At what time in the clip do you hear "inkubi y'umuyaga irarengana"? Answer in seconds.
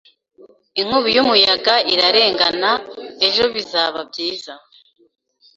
0.79-2.71